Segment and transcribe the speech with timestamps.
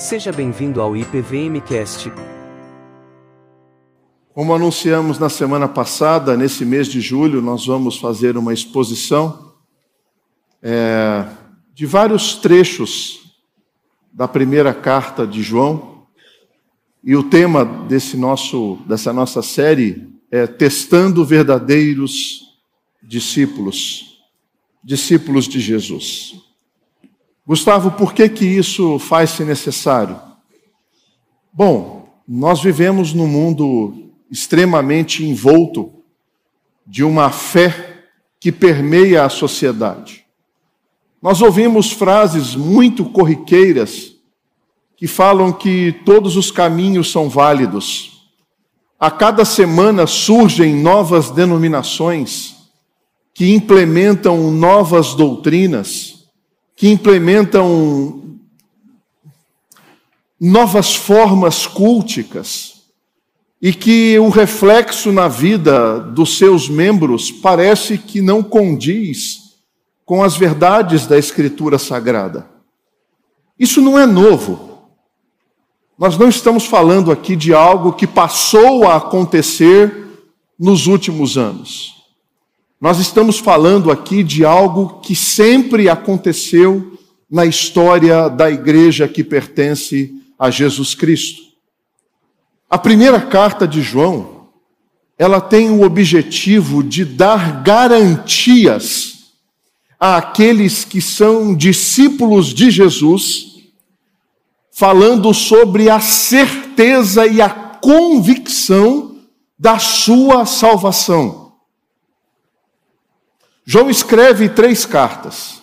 [0.00, 2.10] Seja bem-vindo ao IPVMcast.
[4.32, 9.52] Como anunciamos na semana passada, nesse mês de julho, nós vamos fazer uma exposição
[10.62, 11.26] é,
[11.74, 13.36] de vários trechos
[14.10, 16.06] da primeira carta de João.
[17.04, 22.40] E o tema desse nosso, dessa nossa série é Testando Verdadeiros
[23.02, 24.18] Discípulos,
[24.82, 26.49] discípulos de Jesus.
[27.50, 30.20] Gustavo, por que, que isso faz-se necessário?
[31.52, 35.92] Bom, nós vivemos num mundo extremamente envolto
[36.86, 38.04] de uma fé
[38.38, 40.24] que permeia a sociedade.
[41.20, 44.12] Nós ouvimos frases muito corriqueiras
[44.96, 48.28] que falam que todos os caminhos são válidos.
[48.96, 52.54] A cada semana surgem novas denominações
[53.34, 56.19] que implementam novas doutrinas
[56.80, 58.38] que implementam
[60.40, 62.84] novas formas culticas
[63.60, 69.58] e que o reflexo na vida dos seus membros parece que não condiz
[70.06, 72.48] com as verdades da Escritura Sagrada.
[73.58, 74.88] Isso não é novo.
[75.98, 80.08] Nós não estamos falando aqui de algo que passou a acontecer
[80.58, 81.99] nos últimos anos.
[82.80, 86.98] Nós estamos falando aqui de algo que sempre aconteceu
[87.30, 91.42] na história da igreja que pertence a Jesus Cristo.
[92.70, 94.48] A primeira carta de João,
[95.18, 99.34] ela tem o objetivo de dar garantias
[99.98, 103.56] àqueles que são discípulos de Jesus,
[104.72, 109.16] falando sobre a certeza e a convicção
[109.58, 111.39] da sua salvação.
[113.72, 115.62] João escreve três cartas,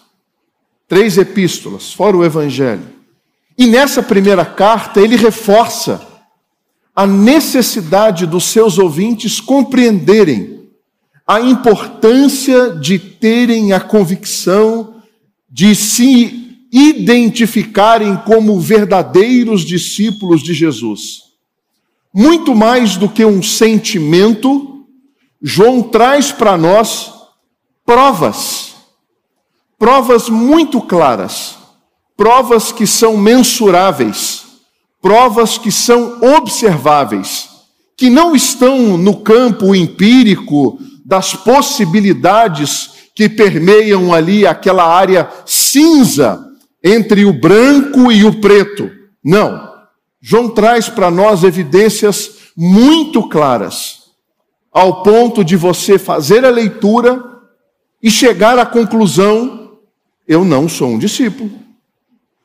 [0.87, 2.87] três epístolas, fora o Evangelho.
[3.57, 6.07] E nessa primeira carta ele reforça
[6.95, 10.69] a necessidade dos seus ouvintes compreenderem
[11.27, 15.01] a importância de terem a convicção
[15.49, 21.23] de se identificarem como verdadeiros discípulos de Jesus.
[22.13, 24.85] Muito mais do que um sentimento,
[25.41, 27.16] João traz para nós
[27.87, 28.75] provas,
[29.79, 31.55] provas muito claras,
[32.17, 34.43] provas que são mensuráveis,
[35.01, 37.47] provas que são observáveis,
[37.95, 46.45] que não estão no campo empírico das possibilidades que permeiam ali aquela área cinza
[46.83, 48.91] entre o branco e o preto.
[49.23, 49.65] Não.
[50.21, 53.99] João traz para nós evidências muito claras,
[54.73, 57.36] ao ponto de você fazer a leitura
[58.01, 59.77] e chegar à conclusão:
[60.27, 61.51] eu não sou um discípulo.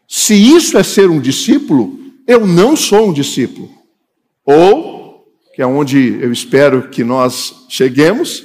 [0.09, 3.71] Se isso é ser um discípulo, eu não sou um discípulo.
[4.45, 8.45] Ou, que é onde eu espero que nós cheguemos,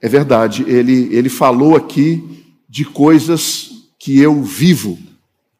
[0.00, 4.98] é verdade, ele, ele falou aqui de coisas que eu vivo.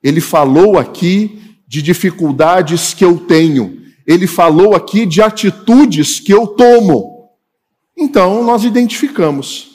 [0.02, 3.82] Ele falou aqui de dificuldades que eu tenho.
[4.06, 7.28] Ele falou aqui de atitudes que eu tomo.
[7.96, 9.69] Então, nós identificamos.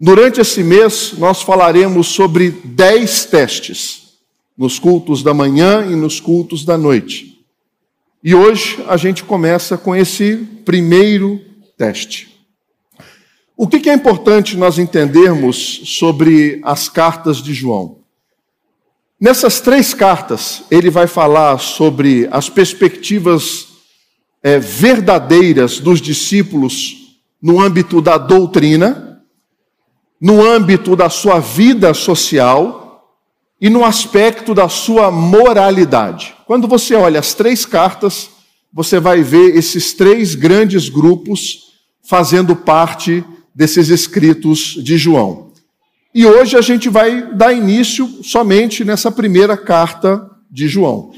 [0.00, 4.12] Durante esse mês, nós falaremos sobre dez testes,
[4.56, 7.44] nos cultos da manhã e nos cultos da noite.
[8.22, 11.40] E hoje a gente começa com esse primeiro
[11.76, 12.28] teste.
[13.56, 17.98] O que é importante nós entendermos sobre as cartas de João?
[19.20, 23.66] Nessas três cartas, ele vai falar sobre as perspectivas
[24.44, 29.07] é, verdadeiras dos discípulos no âmbito da doutrina
[30.20, 33.16] no âmbito da sua vida social
[33.60, 36.34] e no aspecto da sua moralidade.
[36.46, 38.30] Quando você olha as três cartas,
[38.72, 41.68] você vai ver esses três grandes grupos
[42.02, 43.24] fazendo parte
[43.54, 45.52] desses escritos de João.
[46.14, 51.12] E hoje a gente vai dar início somente nessa primeira carta de João.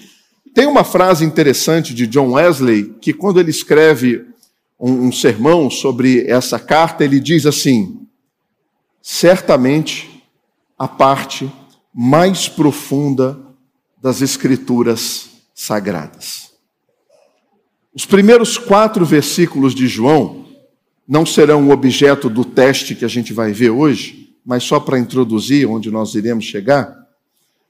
[0.54, 4.24] Tem uma frase interessante de John Wesley que, quando ele escreve
[4.78, 8.00] um, um sermão sobre essa carta, ele diz assim:
[9.02, 10.24] certamente
[10.78, 11.50] a parte
[11.94, 13.38] mais profunda
[14.00, 16.50] das Escrituras Sagradas.
[17.94, 20.46] Os primeiros quatro versículos de João
[21.06, 24.98] não serão o objeto do teste que a gente vai ver hoje, mas só para
[24.98, 26.96] introduzir onde nós iremos chegar.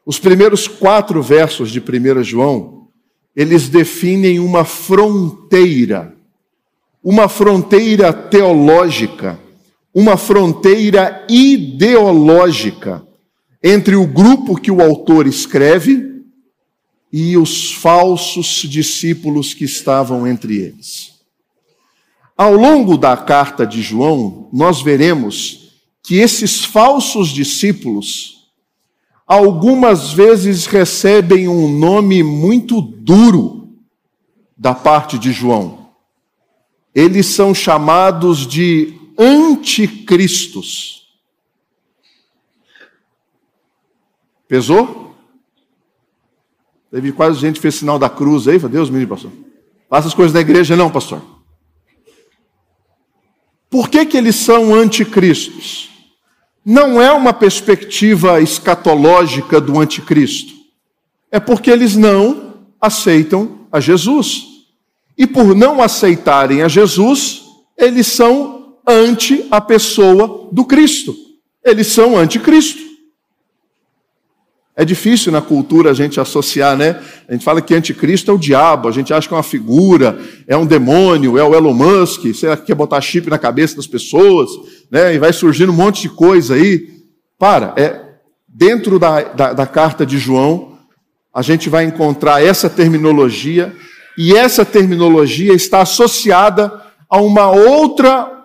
[0.04, 2.88] Os primeiros quatro versos de 1 João,
[3.34, 6.14] eles definem uma fronteira,
[7.02, 9.38] uma fronteira teológica
[9.94, 13.06] uma fronteira ideológica
[13.62, 16.22] entre o grupo que o autor escreve
[17.12, 21.20] e os falsos discípulos que estavam entre eles.
[22.36, 25.60] Ao longo da carta de João, nós veremos
[26.02, 28.48] que esses falsos discípulos,
[29.26, 33.68] algumas vezes recebem um nome muito duro
[34.56, 35.90] da parte de João.
[36.94, 41.06] Eles são chamados de anticristos.
[44.48, 45.14] Pesou?
[46.90, 49.30] Teve quase gente fez sinal da cruz aí, falei, Deus me livre, pastor.
[49.88, 51.22] Faça as coisas da igreja, não, pastor.
[53.68, 55.90] Por que, que eles são anticristos?
[56.64, 60.52] Não é uma perspectiva escatológica do anticristo.
[61.30, 64.46] É porque eles não aceitam a Jesus.
[65.16, 67.44] E por não aceitarem a Jesus,
[67.76, 68.59] eles são
[68.90, 71.14] ante a pessoa do Cristo.
[71.64, 72.90] Eles são anticristo.
[74.74, 76.98] É difícil na cultura a gente associar, né?
[77.28, 80.18] A gente fala que anticristo é o diabo, a gente acha que é uma figura,
[80.46, 83.86] é um demônio, é o Elon Musk, sei que quer botar chip na cabeça das
[83.86, 84.48] pessoas,
[84.90, 85.14] né?
[85.14, 86.88] E vai surgindo um monte de coisa aí.
[87.38, 88.00] Para, é
[88.48, 90.78] dentro da, da, da carta de João,
[91.32, 93.74] a gente vai encontrar essa terminologia,
[94.16, 98.39] e essa terminologia está associada a uma outra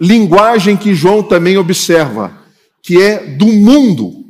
[0.00, 2.32] linguagem que João também observa,
[2.82, 4.24] que é do mundo.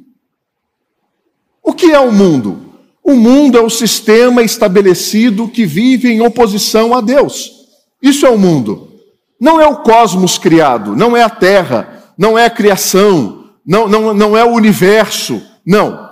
[1.63, 2.59] O que é o mundo?
[3.03, 7.53] O mundo é o sistema estabelecido que vive em oposição a Deus.
[8.03, 8.89] Isso é o mundo.
[9.39, 14.13] Não é o cosmos criado, não é a terra, não é a criação, não, não,
[14.13, 15.41] não é o universo.
[15.65, 16.11] Não.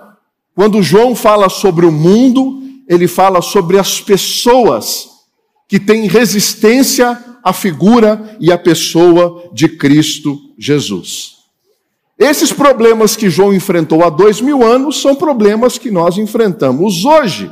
[0.54, 5.08] Quando João fala sobre o mundo, ele fala sobre as pessoas
[5.69, 11.37] que têm resistência à figura e à pessoa de Cristo Jesus.
[12.19, 17.50] Esses problemas que João enfrentou há dois mil anos são problemas que nós enfrentamos hoje.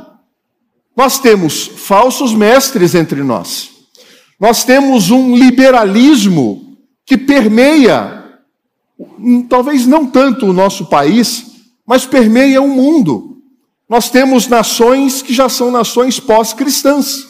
[0.95, 3.69] Nós temos falsos mestres entre nós.
[4.39, 8.23] Nós temos um liberalismo que permeia,
[9.47, 11.45] talvez não tanto o nosso país,
[11.85, 13.37] mas permeia o mundo.
[13.87, 17.25] Nós temos nações que já são nações pós-cristãs,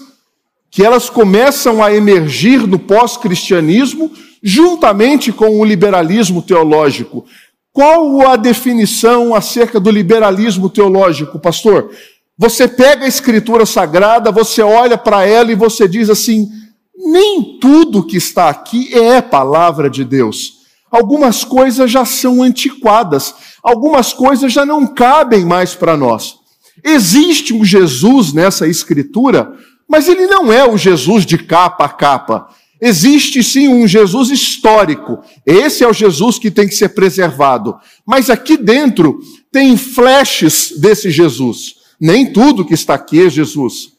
[0.70, 4.12] que elas começam a emergir no pós-cristianismo
[4.42, 7.26] juntamente com o liberalismo teológico.
[7.72, 11.92] Qual a definição acerca do liberalismo teológico, pastor?
[12.38, 16.48] Você pega a Escritura Sagrada, você olha para ela e você diz assim:
[16.96, 20.58] nem tudo que está aqui é palavra de Deus.
[20.90, 26.36] Algumas coisas já são antiquadas, algumas coisas já não cabem mais para nós.
[26.84, 29.52] Existe um Jesus nessa Escritura,
[29.88, 32.50] mas ele não é o Jesus de capa a capa.
[32.80, 35.20] Existe sim um Jesus histórico.
[35.46, 37.76] Esse é o Jesus que tem que ser preservado.
[38.06, 39.20] Mas aqui dentro
[39.52, 41.76] tem flashes desse Jesus.
[42.00, 43.94] Nem tudo que está aqui é Jesus.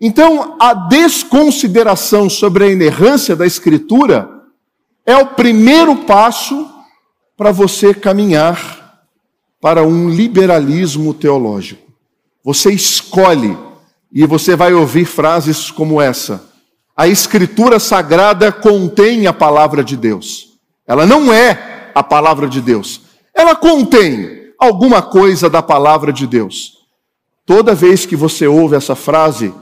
[0.00, 4.28] Então, a desconsideração sobre a inerrância da Escritura
[5.06, 6.68] é o primeiro passo
[7.36, 9.02] para você caminhar
[9.60, 11.92] para um liberalismo teológico.
[12.44, 13.56] Você escolhe,
[14.12, 16.54] e você vai ouvir frases como essa
[16.96, 20.50] a Escritura Sagrada contém a palavra de Deus.
[20.86, 23.00] Ela não é a palavra de Deus.
[23.34, 26.74] Ela contém alguma coisa da palavra de Deus.
[27.44, 29.52] Toda vez que você ouve essa frase,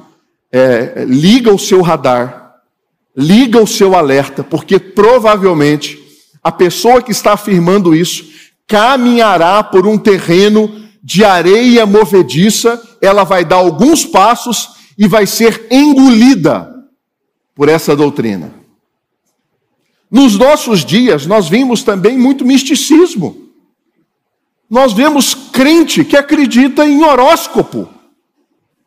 [0.53, 2.57] é, liga o seu radar,
[3.17, 5.99] liga o seu alerta, porque provavelmente
[6.45, 8.27] a pessoa que está afirmando isso
[8.69, 15.67] caminhará por um terreno de areia movediça, ela vai dar alguns passos e vai ser
[15.71, 16.73] engolida
[17.55, 18.55] por essa doutrina.
[20.11, 23.49] Nos nossos dias, nós vimos também muito misticismo.
[24.69, 27.89] Nós vemos crente que acredita em horóscopo.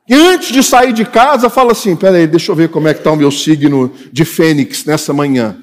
[0.07, 2.99] E antes de sair de casa, fala assim: peraí, deixa eu ver como é que
[2.99, 5.59] está o meu signo de Fênix nessa manhã.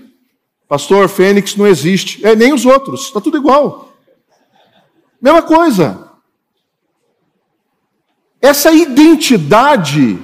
[0.69, 2.25] Pastor, Fênix não existe.
[2.27, 3.93] É, nem os outros, está tudo igual.
[5.21, 6.12] Mesma coisa.
[8.43, 10.19] Essa identidade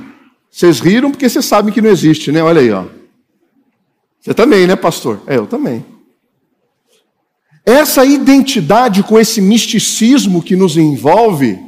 [0.59, 2.43] vocês riram porque vocês sabem que não existe, né?
[2.43, 2.85] Olha aí, ó.
[4.21, 5.23] Você também, né, pastor?
[5.25, 5.87] É, eu também.
[7.65, 11.59] Essa identidade com esse misticismo que nos envolve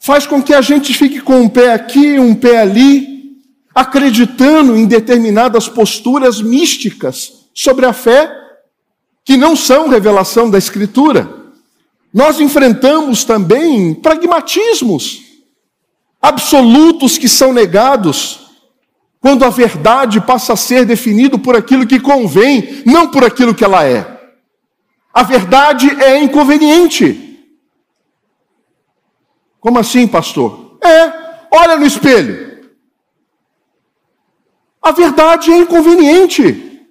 [0.00, 3.38] faz com que a gente fique com um pé aqui, um pé ali,
[3.72, 8.28] acreditando em determinadas posturas místicas sobre a fé
[9.24, 11.41] que não são revelação da Escritura.
[12.12, 15.22] Nós enfrentamos também pragmatismos
[16.20, 18.40] absolutos que são negados,
[19.18, 23.64] quando a verdade passa a ser definida por aquilo que convém, não por aquilo que
[23.64, 24.20] ela é.
[25.12, 27.28] A verdade é inconveniente.
[29.60, 30.78] Como assim, pastor?
[30.82, 31.12] É,
[31.50, 32.72] olha no espelho.
[34.82, 36.88] A verdade é inconveniente.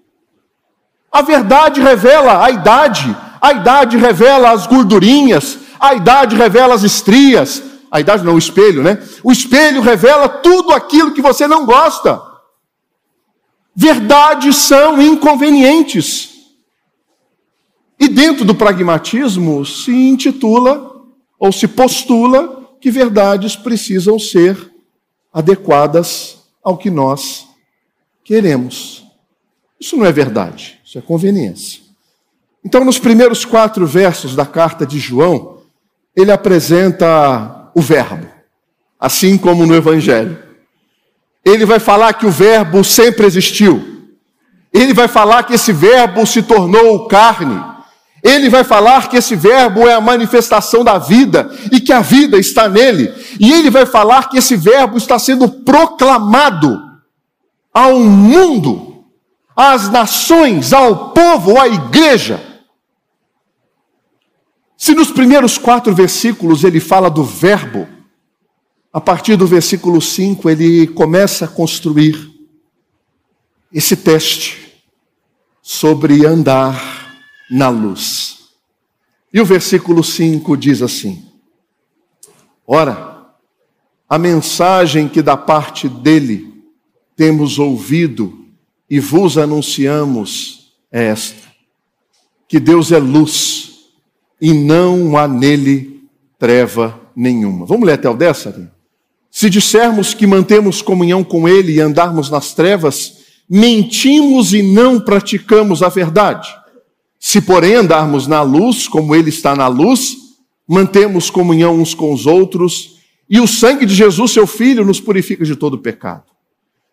[1.11, 7.63] A verdade revela a idade, a idade revela as gordurinhas, a idade revela as estrias,
[7.89, 9.03] a idade não, o espelho, né?
[9.23, 12.21] O espelho revela tudo aquilo que você não gosta.
[13.75, 16.29] Verdades são inconvenientes.
[17.99, 21.03] E dentro do pragmatismo se intitula
[21.39, 24.71] ou se postula que verdades precisam ser
[25.33, 27.47] adequadas ao que nós
[28.23, 29.03] queremos.
[29.79, 31.90] Isso não é verdade, isso é conveniência.
[32.63, 35.57] Então, nos primeiros quatro versos da carta de João,
[36.15, 38.27] ele apresenta o Verbo,
[38.99, 40.37] assim como no Evangelho.
[41.43, 43.83] Ele vai falar que o Verbo sempre existiu.
[44.73, 47.61] Ele vai falar que esse Verbo se tornou carne.
[48.23, 52.37] Ele vai falar que esse Verbo é a manifestação da vida e que a vida
[52.37, 53.11] está nele.
[53.39, 56.79] E ele vai falar que esse Verbo está sendo proclamado
[57.73, 59.03] ao mundo,
[59.55, 62.50] às nações, ao povo, à igreja.
[64.83, 67.87] Se nos primeiros quatro versículos ele fala do Verbo,
[68.91, 72.31] a partir do versículo 5 ele começa a construir
[73.71, 74.81] esse teste
[75.61, 77.15] sobre andar
[77.47, 78.39] na luz.
[79.31, 81.27] E o versículo 5 diz assim:
[82.65, 83.35] Ora,
[84.09, 86.65] a mensagem que da parte dele
[87.15, 88.47] temos ouvido
[88.89, 91.53] e vos anunciamos é esta:
[92.47, 93.70] que Deus é luz
[94.41, 96.01] e não há nele
[96.39, 97.65] treva nenhuma.
[97.67, 98.47] Vamos ler até o 10,
[99.29, 105.83] Se dissermos que mantemos comunhão com ele e andarmos nas trevas, mentimos e não praticamos
[105.83, 106.49] a verdade.
[107.19, 110.15] Se, porém, andarmos na luz, como ele está na luz,
[110.67, 115.45] mantemos comunhão uns com os outros, e o sangue de Jesus, seu Filho, nos purifica
[115.45, 116.23] de todo pecado.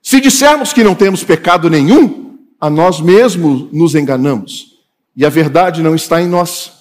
[0.02, 4.78] Se dissermos que não temos pecado nenhum, a nós mesmos nos enganamos,
[5.16, 6.77] e a verdade não está em nós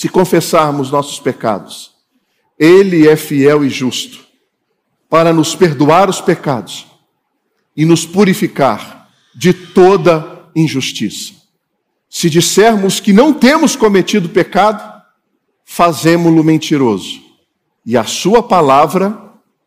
[0.00, 1.90] se confessarmos nossos pecados,
[2.58, 4.24] Ele é fiel e justo
[5.10, 6.86] para nos perdoar os pecados
[7.76, 11.34] e nos purificar de toda injustiça.
[12.08, 15.02] Se dissermos que não temos cometido pecado,
[15.66, 17.20] fazemo-lo mentiroso
[17.84, 19.22] e a Sua palavra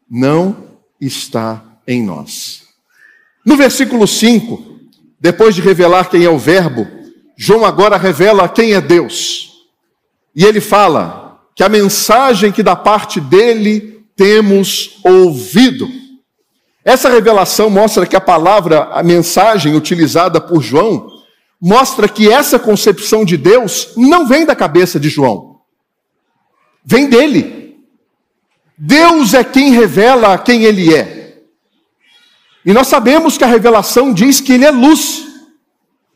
[0.10, 2.64] não está em nós.
[3.46, 4.80] No versículo 5,
[5.20, 6.88] depois de revelar quem é o Verbo,
[7.38, 9.53] João agora revela quem é Deus.
[10.36, 15.88] E ele fala que a mensagem que da parte dele temos ouvido.
[16.84, 21.08] Essa revelação mostra que a palavra, a mensagem utilizada por João,
[21.62, 25.62] mostra que essa concepção de Deus não vem da cabeça de João,
[26.84, 27.78] vem dele.
[28.78, 31.42] Deus é quem revela quem ele é.
[32.66, 35.26] E nós sabemos que a revelação diz que ele é luz.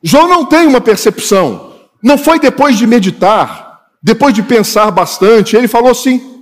[0.03, 3.66] João não tem uma percepção, não foi depois de meditar,
[4.01, 6.41] depois de pensar bastante, ele falou assim: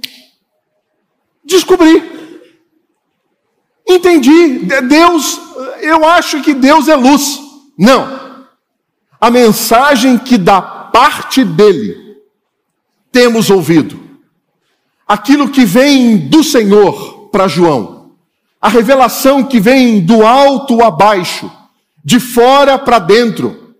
[1.43, 2.15] descobri.
[3.87, 4.59] Entendi.
[4.87, 5.39] Deus,
[5.81, 7.39] eu acho que Deus é luz.
[7.77, 8.25] Não.
[9.19, 12.05] A mensagem que da parte dele
[13.11, 13.99] temos ouvido,
[15.07, 18.11] aquilo que vem do Senhor para João,
[18.61, 21.51] a revelação que vem do alto a baixo,
[22.03, 23.75] de fora para dentro,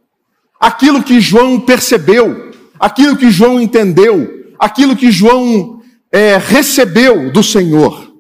[0.60, 2.45] aquilo que João percebeu,
[2.86, 8.14] aquilo que João entendeu, aquilo que João é, recebeu do Senhor.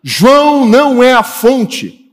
[0.00, 2.12] João não é a fonte,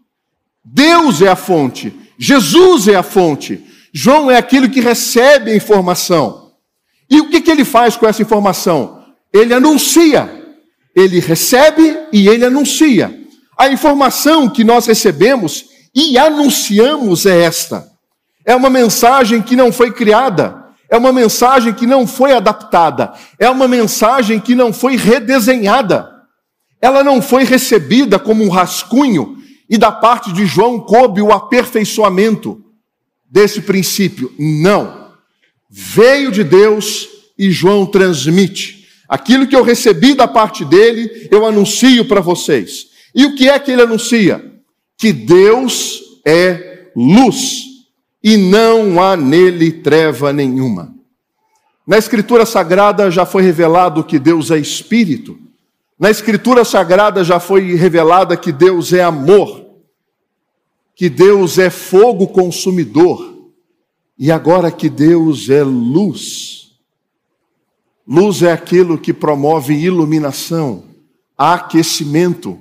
[0.66, 3.64] Deus é a fonte, Jesus é a fonte.
[3.94, 6.54] João é aquilo que recebe a informação.
[7.08, 9.04] E o que, que ele faz com essa informação?
[9.32, 10.28] Ele anuncia,
[10.96, 13.16] ele recebe e ele anuncia.
[13.56, 17.88] A informação que nós recebemos e anunciamos é esta.
[18.44, 20.63] É uma mensagem que não foi criada,
[20.94, 26.08] é uma mensagem que não foi adaptada, é uma mensagem que não foi redesenhada.
[26.80, 29.36] Ela não foi recebida como um rascunho
[29.68, 32.64] e da parte de João coube o aperfeiçoamento
[33.28, 34.32] desse princípio.
[34.38, 35.10] Não.
[35.68, 37.10] Veio de Deus
[37.40, 38.86] e João transmite.
[39.10, 42.86] Aquilo que eu recebi da parte dele, eu anuncio para vocês.
[43.16, 44.46] E o que é que ele anuncia?
[45.00, 47.73] Que Deus é luz
[48.24, 50.96] e não há nele treva nenhuma.
[51.86, 55.38] Na Escritura Sagrada já foi revelado que Deus é Espírito.
[56.00, 59.66] Na Escritura Sagrada já foi revelada que Deus é amor,
[60.96, 63.34] que Deus é fogo consumidor,
[64.18, 66.72] e agora que Deus é luz.
[68.08, 70.84] Luz é aquilo que promove iluminação,
[71.38, 72.58] aquecimento,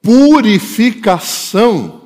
[0.00, 1.97] purificação.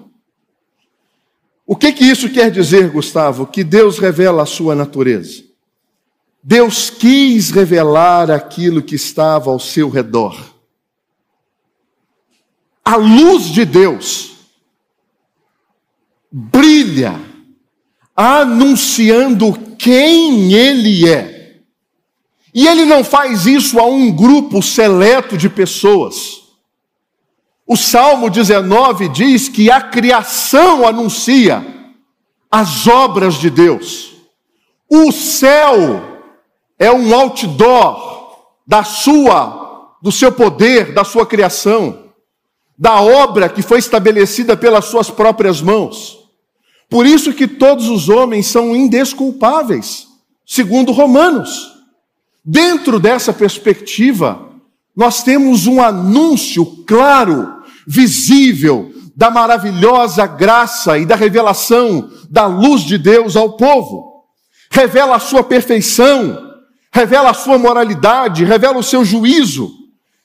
[1.67, 3.47] O que, que isso quer dizer, Gustavo?
[3.47, 5.45] Que Deus revela a sua natureza.
[6.43, 10.37] Deus quis revelar aquilo que estava ao seu redor.
[12.85, 14.33] A luz de Deus
[16.33, 17.21] brilha,
[18.17, 21.61] anunciando quem Ele é.
[22.53, 26.42] E Ele não faz isso a um grupo seleto de pessoas.
[27.73, 31.67] O Salmo 19 diz que a criação anuncia
[32.51, 34.13] as obras de Deus.
[34.91, 36.21] O céu
[36.79, 42.11] é um outdoor da sua, do seu poder, da sua criação,
[42.77, 46.29] da obra que foi estabelecida pelas suas próprias mãos.
[46.91, 50.09] Por isso que todos os homens são indesculpáveis,
[50.45, 51.73] segundo Romanos.
[52.45, 54.53] Dentro dessa perspectiva,
[54.95, 62.97] nós temos um anúncio claro, visível, da maravilhosa graça e da revelação da luz de
[62.97, 64.25] Deus ao povo.
[64.71, 66.39] Revela a sua perfeição,
[66.91, 69.71] revela a sua moralidade, revela o seu juízo.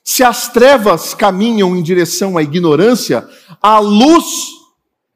[0.02, 3.28] Se as trevas caminham em direção à ignorância,
[3.60, 4.24] a luz,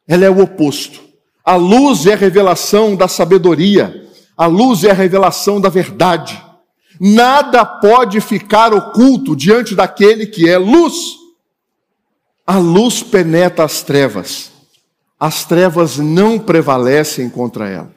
[0.06, 1.00] ela é o oposto.
[1.44, 4.06] A luz é a revelação da sabedoria,
[4.37, 6.40] a luz é a revelação da verdade.
[7.00, 11.22] Nada pode ficar oculto diante daquele que é luz.
[12.52, 14.52] A luz penetra as trevas,
[15.18, 17.90] as trevas não prevalecem contra ela.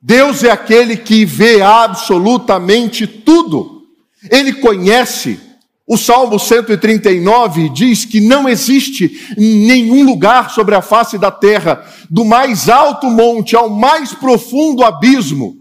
[0.00, 3.82] Deus é aquele que vê absolutamente tudo.
[4.30, 5.38] Ele conhece.
[5.86, 12.24] O Salmo 139 diz que não existe nenhum lugar sobre a face da terra, do
[12.24, 15.54] mais alto monte ao mais profundo abismo,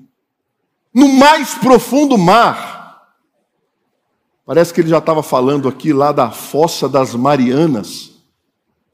[0.96, 2.69] no mais profundo mar.
[4.50, 8.14] Parece que ele já estava falando aqui lá da Fossa das Marianas,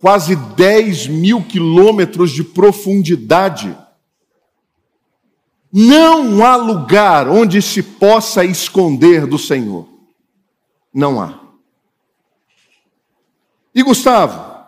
[0.02, 3.74] quase 10 mil quilômetros de profundidade.
[5.72, 9.88] Não há lugar onde se possa esconder do Senhor.
[10.94, 11.40] Não há.
[13.74, 14.62] E Gustavo,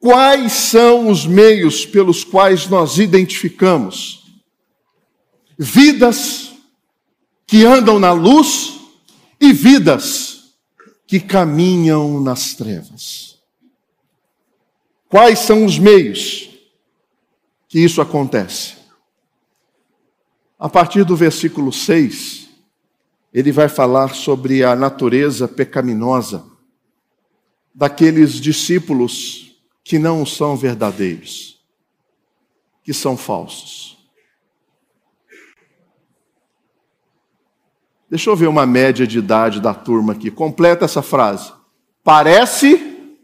[0.00, 4.24] quais são os meios pelos quais nós identificamos
[5.58, 6.54] vidas
[7.46, 8.75] que andam na luz
[9.40, 10.54] e vidas
[11.06, 13.38] que caminham nas trevas?
[15.08, 16.50] Quais são os meios
[17.68, 18.74] que isso acontece?
[20.58, 22.48] A partir do versículo 6,
[23.32, 26.44] ele vai falar sobre a natureza pecaminosa
[27.74, 31.62] daqueles discípulos que não são verdadeiros,
[32.82, 33.95] que são falsos.
[38.08, 40.30] Deixa eu ver uma média de idade da turma aqui.
[40.30, 41.52] Completa essa frase.
[42.04, 43.14] Parece,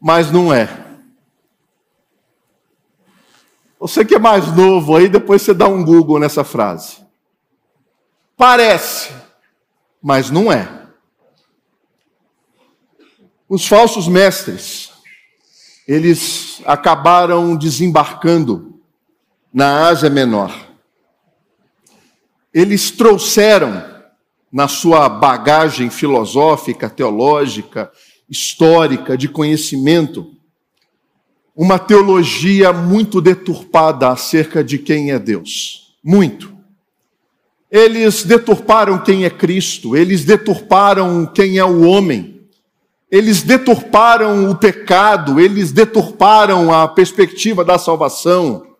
[0.00, 0.82] mas não é.
[3.78, 6.98] Você que é mais novo aí, depois você dá um Google nessa frase.
[8.36, 9.12] Parece,
[10.00, 10.86] mas não é.
[13.48, 14.90] Os falsos mestres,
[15.86, 18.80] eles acabaram desembarcando
[19.52, 20.71] na Ásia Menor.
[22.52, 23.82] Eles trouxeram
[24.52, 27.90] na sua bagagem filosófica, teológica,
[28.28, 30.36] histórica, de conhecimento,
[31.56, 35.94] uma teologia muito deturpada acerca de quem é Deus.
[36.04, 36.52] Muito.
[37.70, 42.42] Eles deturparam quem é Cristo, eles deturparam quem é o homem,
[43.10, 48.71] eles deturparam o pecado, eles deturparam a perspectiva da salvação,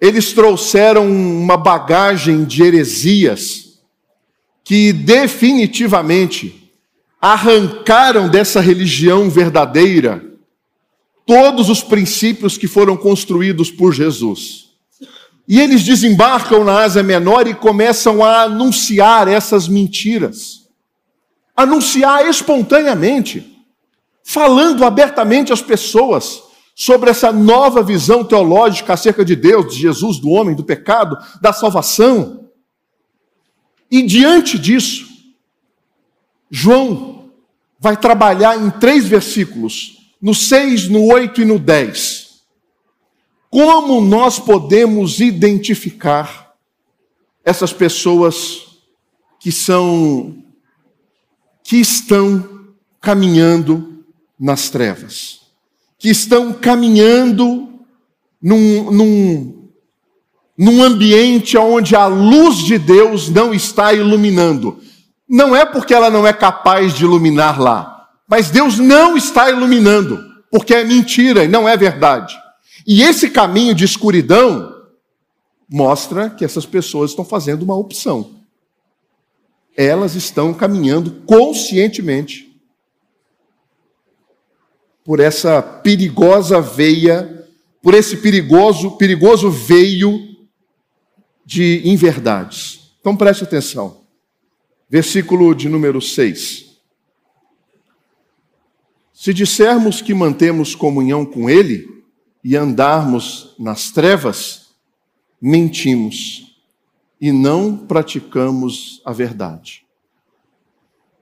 [0.00, 3.78] eles trouxeram uma bagagem de heresias
[4.64, 6.70] que definitivamente
[7.20, 10.24] arrancaram dessa religião verdadeira
[11.26, 14.70] todos os princípios que foram construídos por Jesus.
[15.46, 20.68] E eles desembarcam na Ásia Menor e começam a anunciar essas mentiras.
[21.54, 23.44] Anunciar espontaneamente,
[24.24, 26.49] falando abertamente às pessoas
[26.80, 31.52] sobre essa nova visão teológica acerca de Deus, de Jesus, do homem, do pecado, da
[31.52, 32.48] salvação.
[33.90, 35.06] E diante disso,
[36.50, 37.30] João
[37.78, 42.40] vai trabalhar em três versículos no 6, no 8 e no 10.
[43.50, 46.54] Como nós podemos identificar
[47.44, 48.78] essas pessoas
[49.38, 50.42] que são
[51.62, 54.02] que estão caminhando
[54.38, 55.39] nas trevas,
[56.00, 57.68] que estão caminhando
[58.42, 59.70] num, num,
[60.56, 64.80] num ambiente onde a luz de Deus não está iluminando.
[65.28, 70.18] Não é porque ela não é capaz de iluminar lá, mas Deus não está iluminando,
[70.50, 72.34] porque é mentira e não é verdade.
[72.86, 74.74] E esse caminho de escuridão
[75.68, 78.36] mostra que essas pessoas estão fazendo uma opção.
[79.76, 82.49] Elas estão caminhando conscientemente
[85.10, 87.44] por essa perigosa veia,
[87.82, 90.36] por esse perigoso, perigoso veio
[91.44, 92.94] de inverdades.
[93.00, 94.02] Então preste atenção.
[94.88, 96.76] Versículo de número 6.
[99.12, 101.88] Se dissermos que mantemos comunhão com Ele
[102.44, 104.76] e andarmos nas trevas,
[105.42, 106.56] mentimos
[107.20, 109.84] e não praticamos a verdade.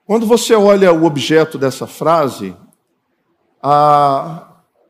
[0.04, 2.54] Quando você olha o objeto dessa frase,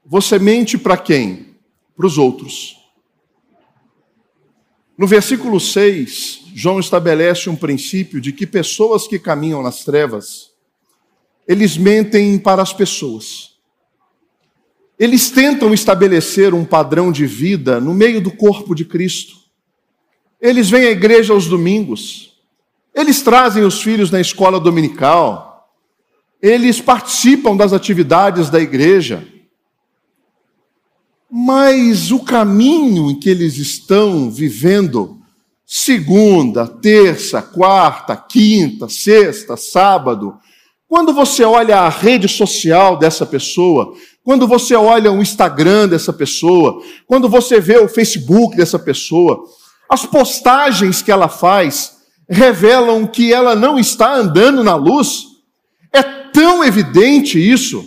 [0.05, 1.55] você mente para quem?
[1.97, 2.77] Para os outros.
[4.97, 10.51] No versículo 6, João estabelece um princípio de que pessoas que caminham nas trevas,
[11.47, 13.57] eles mentem para as pessoas.
[14.99, 19.37] Eles tentam estabelecer um padrão de vida no meio do corpo de Cristo.
[20.41, 22.37] Eles vêm à igreja aos domingos.
[22.93, 25.48] Eles trazem os filhos na escola dominical.
[26.41, 29.27] Eles participam das atividades da igreja.
[31.31, 35.19] Mas o caminho em que eles estão vivendo,
[35.67, 40.39] segunda, terça, quarta, quinta, sexta, sábado,
[40.89, 46.83] quando você olha a rede social dessa pessoa, quando você olha o Instagram dessa pessoa,
[47.07, 49.45] quando você vê o Facebook dessa pessoa,
[49.89, 51.99] as postagens que ela faz
[52.29, 55.25] revelam que ela não está andando na luz.
[55.93, 56.03] É
[56.39, 57.85] tão evidente isso.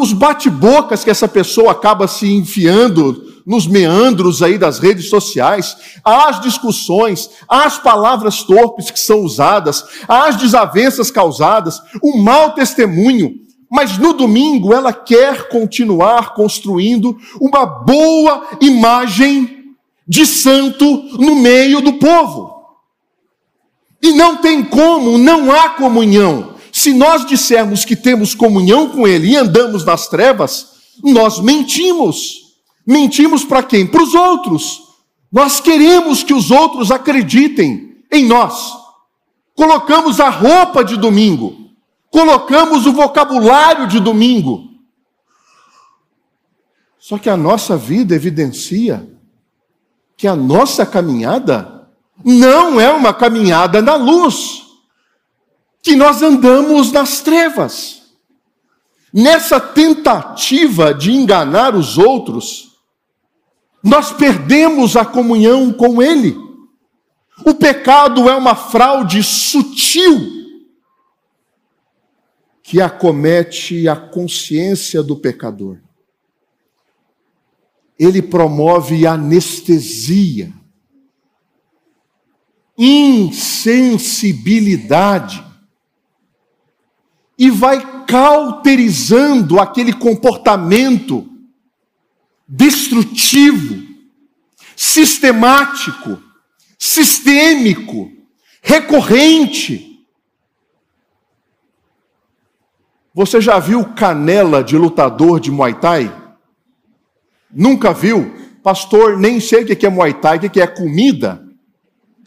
[0.00, 6.40] Os bate-bocas que essa pessoa acaba se enfiando nos meandros aí das redes sociais, as
[6.40, 13.36] discussões, as palavras torpes que são usadas, as desavenças causadas, o mau testemunho,
[13.70, 19.74] mas no domingo ela quer continuar construindo uma boa imagem
[20.08, 20.84] de santo
[21.18, 22.52] no meio do povo.
[24.02, 26.57] E não tem como, não há comunhão.
[26.78, 30.68] Se nós dissermos que temos comunhão com Ele e andamos nas trevas,
[31.02, 32.54] nós mentimos.
[32.86, 33.86] Mentimos para quem?
[33.86, 34.82] Para os outros.
[35.30, 38.72] Nós queremos que os outros acreditem em nós.
[39.54, 41.68] Colocamos a roupa de domingo
[42.10, 44.68] colocamos o vocabulário de domingo.
[46.98, 49.08] Só que a nossa vida evidencia
[50.16, 51.88] que a nossa caminhada
[52.24, 54.66] não é uma caminhada na luz,
[55.82, 57.98] que nós andamos nas trevas.
[59.12, 62.76] Nessa tentativa de enganar os outros,
[63.82, 66.36] nós perdemos a comunhão com Ele.
[67.44, 70.36] O pecado é uma fraude sutil
[72.62, 75.78] que acomete a consciência do pecador.
[77.98, 80.52] Ele promove anestesia,
[82.76, 85.47] insensibilidade,
[87.38, 91.26] e vai cauterizando aquele comportamento
[92.46, 93.86] destrutivo,
[94.74, 96.20] sistemático,
[96.78, 98.10] sistêmico,
[98.60, 99.88] recorrente
[103.18, 106.32] Você já viu canela de lutador de Muay Thai?
[107.50, 108.32] Nunca viu?
[108.62, 111.44] Pastor, nem sei o que é Muay Thai, o que é comida.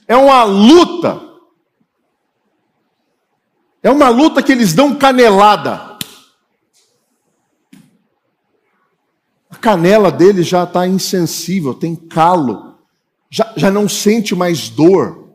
[0.06, 1.31] É uma luta.
[3.84, 5.98] É uma luta que eles dão canelada.
[9.50, 12.80] A canela dele já está insensível, tem calo,
[13.30, 15.30] já, já não sente mais dor.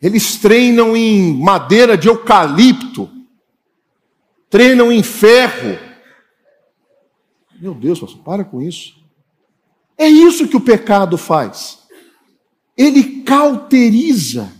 [0.00, 3.18] Eles treinam em madeira de eucalipto
[4.50, 5.78] treinam em ferro.
[7.60, 8.96] Meu Deus, pastor, para com isso.
[9.96, 11.80] É isso que o pecado faz.
[12.76, 14.52] Ele cauteriza,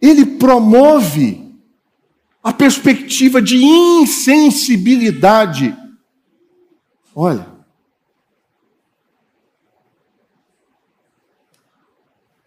[0.00, 1.50] ele promove
[2.42, 5.76] a perspectiva de insensibilidade.
[7.14, 7.46] Olha,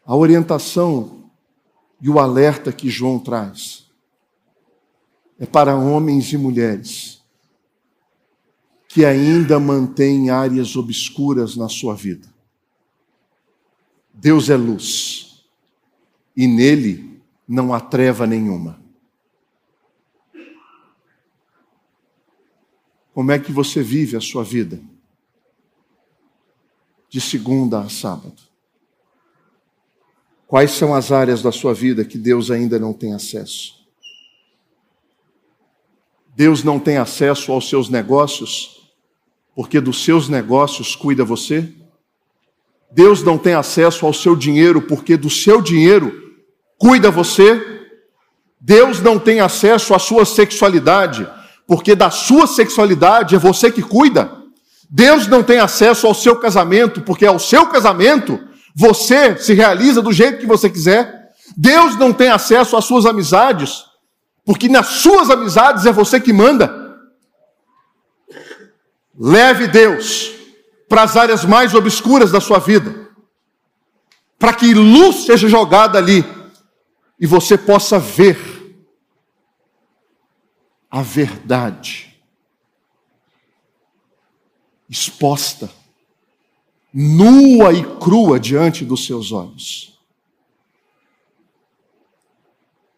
[0.05, 1.29] a orientação
[2.01, 3.85] e o alerta que João traz
[5.39, 7.21] é para homens e mulheres
[8.87, 12.31] que ainda mantêm áreas obscuras na sua vida.
[14.13, 15.43] Deus é luz
[16.37, 17.12] e nele
[17.47, 18.81] não há treva nenhuma.
[23.13, 24.81] Como é que você vive a sua vida?
[27.09, 28.41] De segunda a sábado.
[30.47, 33.83] Quais são as áreas da sua vida que Deus ainda não tem acesso?
[36.35, 38.91] Deus não tem acesso aos seus negócios,
[39.55, 41.71] porque dos seus negócios cuida você?
[42.91, 46.22] Deus não tem acesso ao seu dinheiro, porque do seu dinheiro
[46.83, 47.81] cuida você?
[48.59, 51.25] Deus não tem acesso à sua sexualidade,
[51.65, 54.29] porque da sua sexualidade é você que cuida.
[54.89, 58.37] Deus não tem acesso ao seu casamento, porque ao seu casamento
[58.75, 61.31] você se realiza do jeito que você quiser.
[61.55, 63.85] Deus não tem acesso às suas amizades,
[64.45, 66.69] porque nas suas amizades é você que manda.
[69.17, 70.33] Leve Deus
[70.89, 73.07] para as áreas mais obscuras da sua vida,
[74.37, 76.42] para que luz seja jogada ali
[77.23, 78.37] e você possa ver
[80.91, 82.21] a verdade
[84.89, 85.71] exposta,
[86.93, 89.97] nua e crua diante dos seus olhos.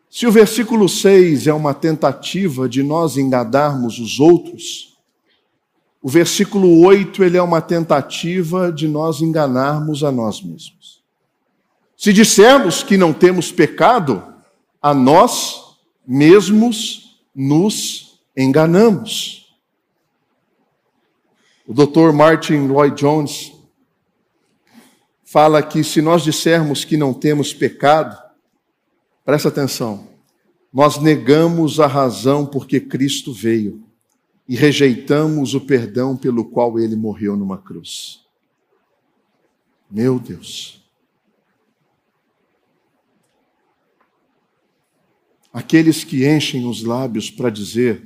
[0.09, 4.97] Se o versículo 6 é uma tentativa de nós engadarmos os outros,
[6.01, 10.94] o versículo 8 ele é uma tentativa de nós enganarmos a nós mesmos.
[11.97, 14.23] Se dissermos que não temos pecado,
[14.81, 19.55] a nós mesmos nos enganamos.
[21.67, 22.11] O Dr.
[22.13, 23.53] Martin Lloyd Jones
[25.23, 28.15] fala que se nós dissermos que não temos pecado,
[29.23, 30.07] presta atenção,
[30.71, 33.83] nós negamos a razão porque Cristo veio
[34.47, 38.23] e rejeitamos o perdão pelo qual ele morreu numa cruz.
[39.89, 40.84] Meu Deus.
[45.55, 48.05] Aqueles que enchem os lábios para dizer,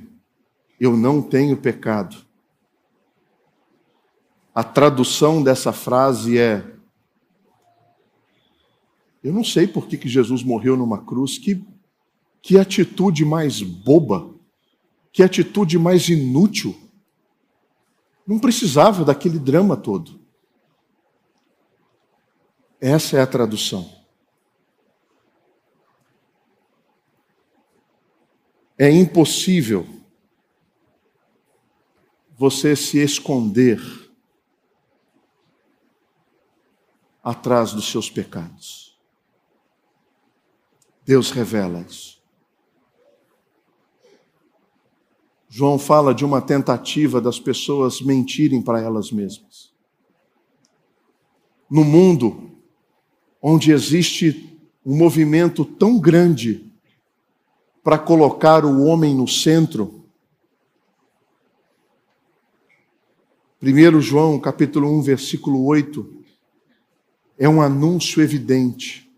[0.78, 2.16] eu não tenho pecado.
[4.54, 6.64] A tradução dessa frase é:
[9.20, 11.60] Eu não sei por que, que Jesus morreu numa cruz, que,
[12.40, 14.32] que atitude mais boba,
[15.12, 16.80] que atitude mais inútil.
[18.24, 20.20] Não precisava daquele drama todo.
[22.80, 23.99] Essa é a tradução.
[28.82, 29.86] É impossível
[32.34, 33.78] você se esconder
[37.22, 38.98] atrás dos seus pecados.
[41.04, 42.22] Deus revela isso.
[45.46, 49.74] João fala de uma tentativa das pessoas mentirem para elas mesmas.
[51.70, 52.58] No mundo
[53.42, 56.69] onde existe um movimento tão grande
[57.82, 60.04] para colocar o homem no centro.
[63.62, 66.20] 1 João, capítulo 1, versículo 8,
[67.38, 69.10] é um anúncio evidente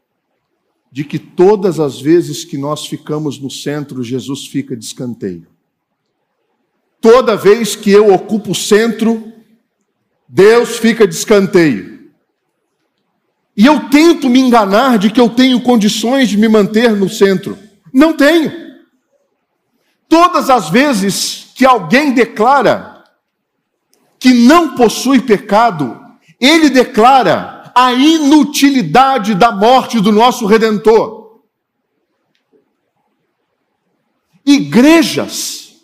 [0.91, 5.47] de que todas as vezes que nós ficamos no centro, Jesus fica de escanteio.
[7.01, 9.33] Toda vez que eu ocupo o centro,
[10.29, 12.11] Deus fica de escanteio.
[13.57, 17.59] E eu tento me enganar de que eu tenho condições de me manter no centro.
[17.93, 18.73] Não tenho.
[20.09, 23.05] Todas as vezes que alguém declara
[24.19, 26.01] que não possui pecado,
[26.41, 31.41] ele declara a inutilidade da morte do nosso redentor.
[34.45, 35.77] Igrejas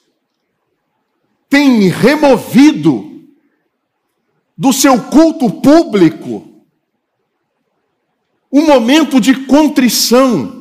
[1.49, 3.27] têm removido
[4.57, 6.45] do seu culto público
[8.51, 10.58] um momento de contrição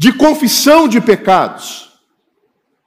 [0.00, 1.90] de confissão de pecados.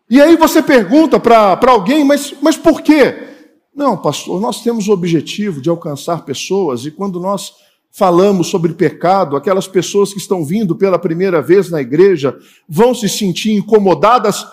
[0.10, 3.36] E aí você pergunta para alguém, mas, mas por quê?
[3.76, 7.54] Não, pastor, nós temos o objetivo de alcançar pessoas, e quando nós
[7.92, 12.36] falamos sobre pecado, aquelas pessoas que estão vindo pela primeira vez na igreja
[12.68, 14.48] vão se sentir incomodadas.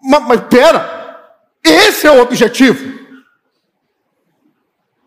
[0.00, 1.18] Mas, mas pera,
[1.60, 3.00] esse é o objetivo.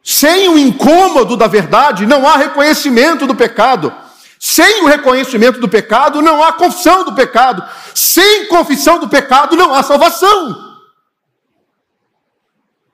[0.04, 4.09] Sem o incômodo da verdade, não há reconhecimento do pecado.
[4.39, 7.62] Sem o reconhecimento do pecado, não há confissão do pecado.
[7.93, 10.80] Sem confissão do pecado, não há salvação.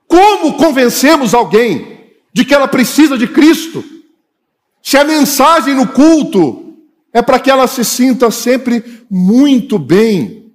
[0.08, 3.84] Como convencemos alguém de que ela precisa de Cristo?
[4.82, 6.74] Se a mensagem no culto
[7.12, 10.52] é para que ela se sinta sempre muito bem.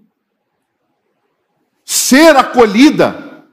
[1.85, 3.45] Ser acolhida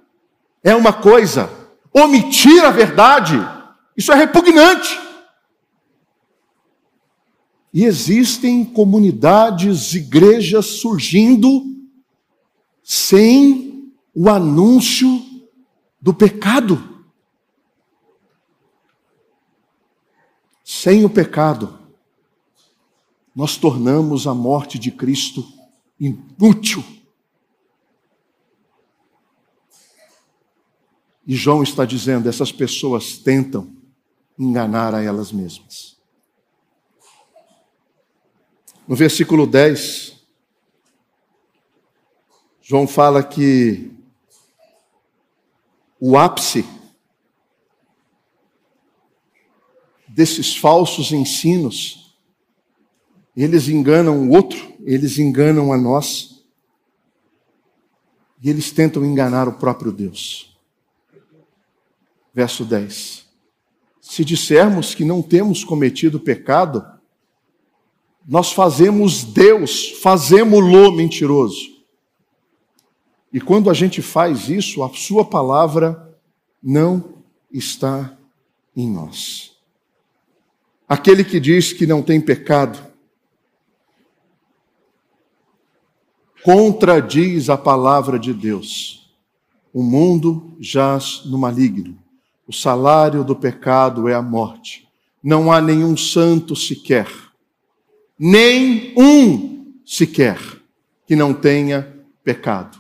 [0.63, 1.49] é uma coisa,
[1.93, 3.41] omitir a verdade,
[3.97, 5.08] isso é repugnante.
[7.79, 11.65] E existem comunidades, igrejas surgindo
[12.83, 15.25] sem o anúncio
[16.01, 17.07] do pecado.
[20.65, 21.79] Sem o pecado,
[23.33, 25.47] nós tornamos a morte de Cristo
[26.01, 26.83] inútil.
[31.25, 33.73] E João está dizendo: essas pessoas tentam
[34.37, 35.98] enganar a elas mesmas.
[38.89, 40.17] No versículo 10,
[42.63, 43.93] João fala que
[46.01, 46.65] o ápice
[50.09, 52.17] desses falsos ensinos,
[53.37, 56.43] eles enganam o outro, eles enganam a nós,
[58.43, 60.59] e eles tentam enganar o próprio Deus.
[62.33, 63.27] Verso 10.
[64.01, 66.98] Se dissermos que não temos cometido pecado,
[68.29, 71.79] nós fazemos Deus, fazemos-lo mentiroso.
[73.33, 76.15] E quando a gente faz isso, a Sua palavra
[76.63, 77.15] não
[77.51, 78.15] está
[78.77, 79.57] em nós.
[80.87, 82.79] Aquele que diz que não tem pecado,
[86.43, 89.11] contradiz a palavra de Deus.
[89.73, 91.97] O mundo jaz no maligno.
[92.47, 94.87] O salário do pecado é a morte.
[95.23, 97.28] Não há nenhum santo sequer,
[98.19, 100.39] nem um sequer,
[101.07, 102.79] que não tenha pecado.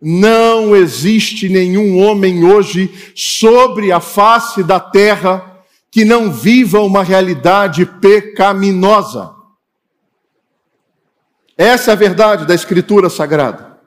[0.00, 7.84] Não existe nenhum homem hoje sobre a face da terra que não viva uma realidade
[7.84, 9.34] pecaminosa.
[11.56, 13.78] Essa é a verdade da Escritura Sagrada.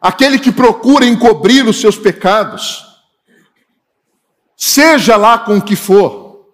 [0.00, 2.86] Aquele que procura encobrir os seus pecados,
[4.56, 6.52] seja lá com o que for,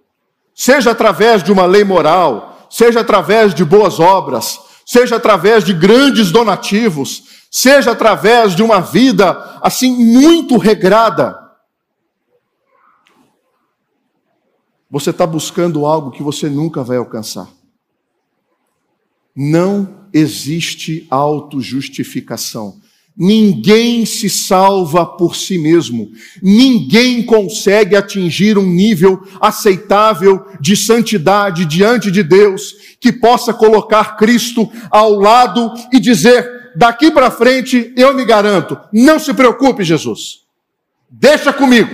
[0.54, 6.32] seja através de uma lei moral, seja através de boas obras, seja através de grandes
[6.32, 11.38] donativos, seja através de uma vida assim muito regrada,
[14.90, 17.46] você está buscando algo que você nunca vai alcançar.
[19.36, 22.80] Não existe autojustificação.
[23.16, 26.10] Ninguém se salva por si mesmo.
[26.42, 34.70] Ninguém consegue atingir um nível aceitável de santidade diante de Deus que possa colocar Cristo
[34.90, 38.78] ao lado e dizer: daqui para frente eu me garanto.
[38.92, 40.42] Não se preocupe, Jesus.
[41.10, 41.90] Deixa comigo.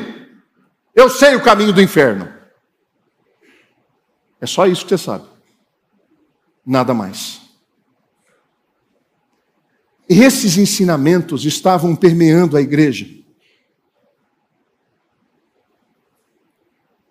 [0.95, 2.33] Eu sei o caminho do inferno.
[4.41, 5.25] É só isso que você sabe.
[6.65, 7.38] Nada mais.
[10.09, 13.07] Esses ensinamentos estavam permeando a igreja.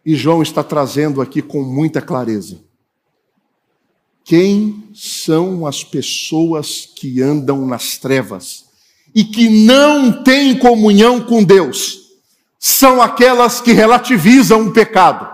[0.03, 2.59] E João está trazendo aqui com muita clareza.
[4.23, 8.65] Quem são as pessoas que andam nas trevas
[9.13, 11.99] e que não têm comunhão com Deus?
[12.57, 15.29] São aquelas que relativizam o pecado.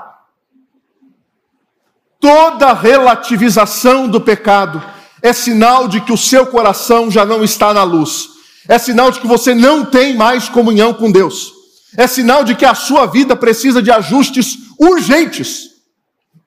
[2.20, 4.93] Toda relativização do pecado
[5.24, 8.28] é sinal de que o seu coração já não está na luz.
[8.68, 11.54] É sinal de que você não tem mais comunhão com Deus.
[11.96, 15.76] É sinal de que a sua vida precisa de ajustes urgentes.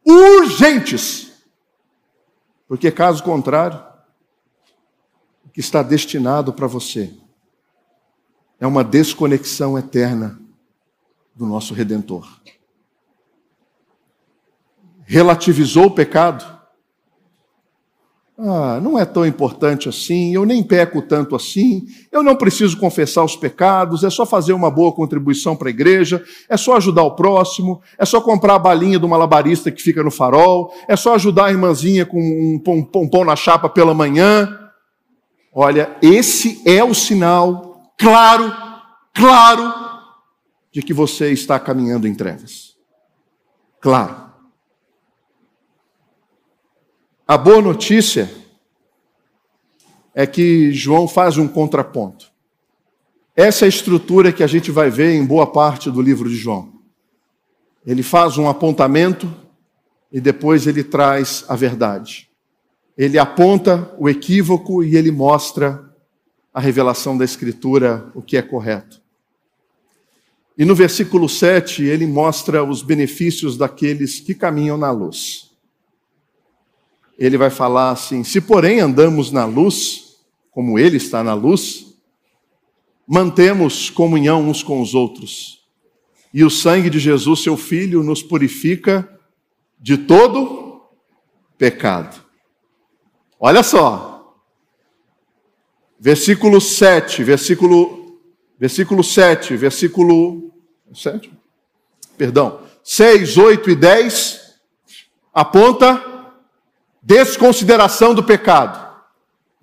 [0.04, 1.28] Urgentes.
[2.68, 3.82] Porque caso contrário,
[5.42, 7.14] o que está destinado para você
[8.60, 10.38] é uma desconexão eterna
[11.34, 12.28] do nosso redentor.
[15.04, 16.55] Relativizou o pecado,
[18.38, 23.24] ah, não é tão importante assim, eu nem peco tanto assim, eu não preciso confessar
[23.24, 27.16] os pecados, é só fazer uma boa contribuição para a igreja, é só ajudar o
[27.16, 31.46] próximo, é só comprar a balinha do malabarista que fica no farol, é só ajudar
[31.46, 34.70] a irmãzinha com um pão, pão na chapa pela manhã.
[35.54, 38.52] Olha, esse é o sinal claro,
[39.14, 39.74] claro,
[40.70, 42.76] de que você está caminhando em trevas.
[43.80, 44.25] Claro.
[47.28, 48.30] A boa notícia
[50.14, 52.30] é que João faz um contraponto.
[53.34, 56.36] Essa é a estrutura que a gente vai ver em boa parte do livro de
[56.36, 56.72] João.
[57.84, 59.28] Ele faz um apontamento
[60.12, 62.30] e depois ele traz a verdade.
[62.96, 65.84] Ele aponta o equívoco e ele mostra
[66.54, 69.02] a revelação da Escritura, o que é correto.
[70.56, 75.45] E no versículo 7, ele mostra os benefícios daqueles que caminham na luz
[77.18, 80.16] ele vai falar assim: se porém andamos na luz,
[80.50, 81.96] como ele está na luz,
[83.06, 85.64] mantemos comunhão uns com os outros.
[86.32, 89.08] E o sangue de Jesus, seu filho, nos purifica
[89.78, 90.82] de todo
[91.56, 92.22] pecado.
[93.38, 94.34] Olha só.
[95.98, 98.20] Versículo 7, versículo
[98.58, 100.52] versículo 7, versículo
[100.94, 101.32] 7.
[102.16, 102.60] Perdão.
[102.82, 104.54] 6, 8 e 10
[105.34, 106.15] aponta
[107.06, 108.84] desconsideração do pecado.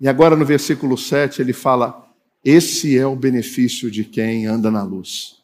[0.00, 2.08] E agora no versículo 7 ele fala:
[2.42, 5.36] esse é o benefício de quem anda na luz,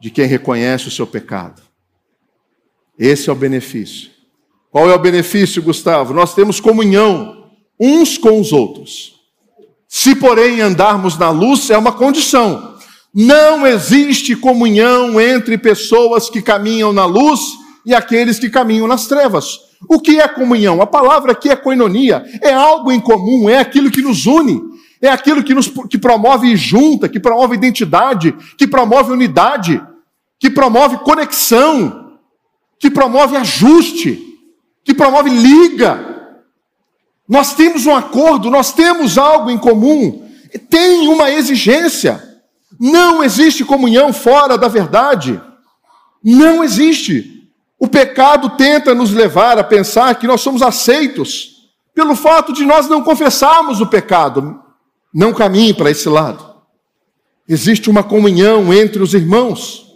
[0.00, 1.62] de quem reconhece o seu pecado.
[2.98, 4.10] Esse é o benefício.
[4.68, 6.12] Qual é o benefício, Gustavo?
[6.12, 9.20] Nós temos comunhão uns com os outros.
[9.86, 12.76] Se, porém, andarmos na luz, é uma condição.
[13.14, 17.40] Não existe comunhão entre pessoas que caminham na luz
[17.86, 19.67] e aqueles que caminham nas trevas.
[19.86, 20.80] O que é comunhão?
[20.80, 24.60] A palavra aqui é koinonia, é algo em comum, é aquilo que nos une,
[25.00, 29.80] é aquilo que, nos, que promove junta, que promove identidade, que promove unidade,
[30.38, 32.14] que promove conexão,
[32.78, 34.20] que promove ajuste,
[34.84, 36.16] que promove liga.
[37.28, 40.26] Nós temos um acordo, nós temos algo em comum,
[40.70, 42.24] tem uma exigência.
[42.80, 45.40] Não existe comunhão fora da verdade.
[46.22, 47.37] Não existe.
[47.78, 52.88] O pecado tenta nos levar a pensar que nós somos aceitos pelo fato de nós
[52.88, 54.60] não confessarmos o pecado.
[55.14, 56.44] Não caminhe para esse lado.
[57.48, 59.86] Existe uma comunhão entre os irmãos.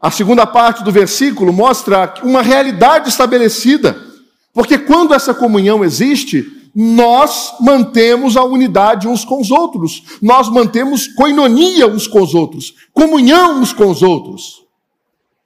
[0.00, 4.10] A segunda parte do versículo mostra uma realidade estabelecida
[4.52, 6.44] porque quando essa comunhão existe,
[6.74, 12.74] nós mantemos a unidade uns com os outros, nós mantemos coinonia uns com os outros,
[12.92, 14.62] comunhão uns com os outros.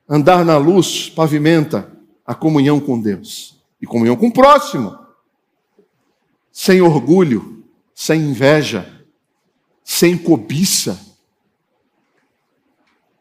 [0.09, 1.91] Andar na luz pavimenta
[2.27, 4.99] a comunhão com Deus e comunhão com o próximo,
[6.53, 9.07] sem orgulho, sem inveja,
[9.83, 11.01] sem cobiça.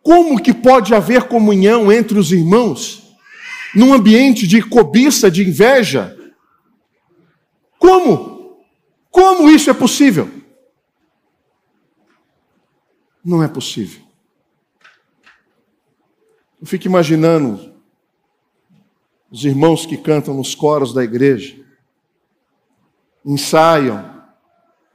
[0.01, 3.03] Como que pode haver comunhão entre os irmãos
[3.73, 6.15] num ambiente de cobiça, de inveja.
[7.79, 8.63] Como?
[9.09, 10.29] Como isso é possível?
[13.23, 14.02] Não é possível.
[16.63, 17.73] Eu fico imaginando
[19.29, 21.61] os irmãos que cantam nos coros da igreja,
[23.25, 24.23] ensaiam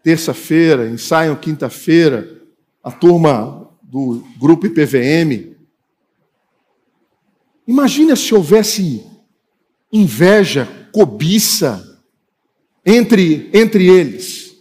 [0.03, 2.41] terça-feira, ensaiam quinta-feira,
[2.83, 5.59] a turma do grupo IPVM,
[7.67, 9.05] Imagina se houvesse
[9.93, 12.03] inveja, cobiça
[12.83, 14.57] entre, entre eles.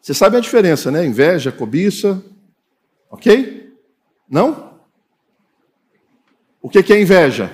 [0.00, 1.04] Você sabe a diferença, né?
[1.04, 2.24] Inveja, cobiça,
[3.10, 3.74] ok?
[4.30, 4.65] Não?
[6.66, 7.48] O que é inveja?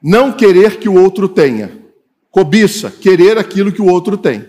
[0.00, 1.82] Não querer que o outro tenha.
[2.30, 4.48] Cobiça, querer aquilo que o outro tem.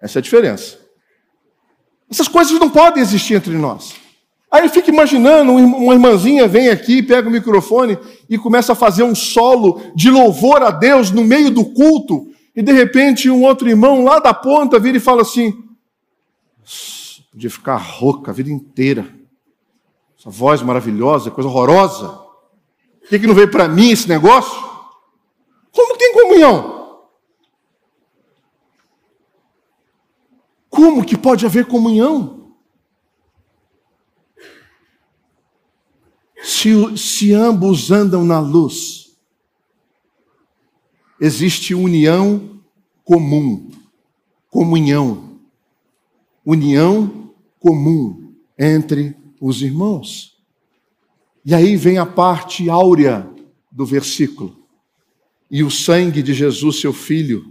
[0.00, 0.78] Essa é a diferença.
[2.08, 3.96] Essas coisas não podem existir entre nós.
[4.48, 7.98] Aí fico imaginando, uma irmãzinha vem aqui, pega o microfone
[8.30, 12.62] e começa a fazer um solo de louvor a Deus no meio do culto, e
[12.62, 15.52] de repente um outro irmão lá da ponta vira e fala assim:
[17.32, 19.04] podia ficar rouca a vida inteira.
[20.16, 22.23] Essa voz maravilhosa, coisa horrorosa.
[23.04, 24.58] Por que, não veio para mim esse negócio?
[25.70, 27.02] Como tem comunhão?
[30.70, 32.54] Como que pode haver comunhão?
[36.42, 39.16] Se, se ambos andam na luz,
[41.20, 42.60] existe união
[43.04, 43.70] comum,
[44.48, 45.40] comunhão,
[46.44, 50.33] união comum entre os irmãos.
[51.44, 53.28] E aí vem a parte áurea
[53.70, 54.64] do versículo.
[55.50, 57.44] E o sangue de Jesus, seu Filho,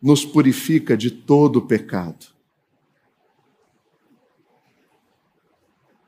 [0.00, 2.26] nos purifica de todo o pecado.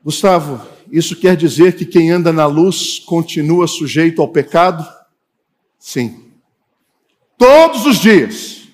[0.03, 4.87] Gustavo, isso quer dizer que quem anda na luz continua sujeito ao pecado?
[5.77, 6.31] Sim.
[7.37, 8.67] Todos os dias.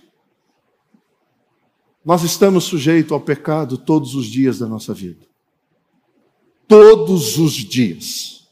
[2.05, 5.25] Nós estamos sujeitos ao pecado todos os dias da nossa vida.
[6.67, 8.42] Todos os dias.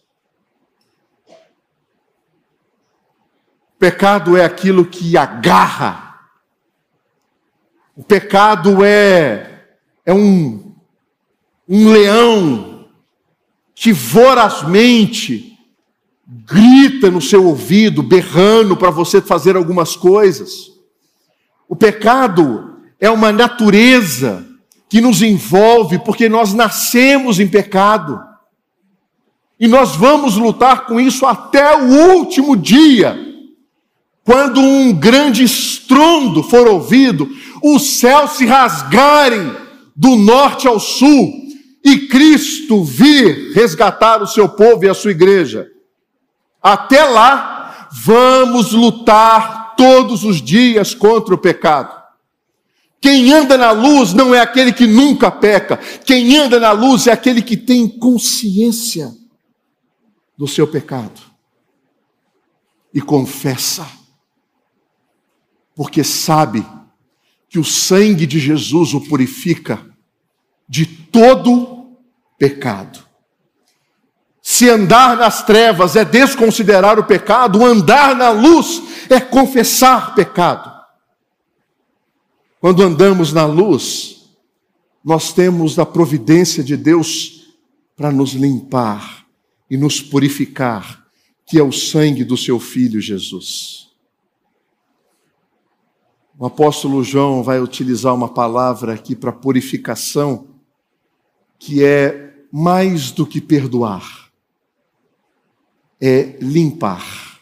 [3.81, 6.19] Pecado é aquilo que agarra.
[7.95, 9.63] O pecado é,
[10.05, 10.75] é um,
[11.67, 12.85] um leão
[13.73, 15.57] que vorazmente
[16.45, 20.71] grita no seu ouvido, berrando para você fazer algumas coisas.
[21.67, 24.45] O pecado é uma natureza
[24.87, 28.21] que nos envolve porque nós nascemos em pecado.
[29.59, 33.30] E nós vamos lutar com isso até o último dia.
[34.23, 37.29] Quando um grande estrondo for ouvido,
[37.63, 39.55] os céus se rasgarem
[39.95, 41.33] do norte ao sul
[41.83, 45.67] e Cristo vir resgatar o seu povo e a sua igreja.
[46.61, 51.99] Até lá, vamos lutar todos os dias contra o pecado.
[53.01, 55.77] Quem anda na luz não é aquele que nunca peca.
[56.05, 59.11] Quem anda na luz é aquele que tem consciência
[60.37, 61.19] do seu pecado
[62.93, 64.00] e confessa
[65.81, 66.63] porque sabe
[67.49, 69.83] que o sangue de Jesus o purifica
[70.69, 71.97] de todo
[72.37, 72.99] pecado.
[74.43, 80.71] Se andar nas trevas é desconsiderar o pecado, andar na luz é confessar pecado.
[82.59, 84.29] Quando andamos na luz,
[85.03, 87.55] nós temos a providência de Deus
[87.95, 89.25] para nos limpar
[89.67, 91.07] e nos purificar,
[91.43, 93.80] que é o sangue do seu filho Jesus.
[96.41, 100.47] O apóstolo João vai utilizar uma palavra aqui para purificação,
[101.59, 104.31] que é mais do que perdoar,
[106.01, 107.39] é limpar.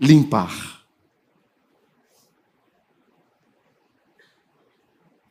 [0.00, 0.84] Limpar.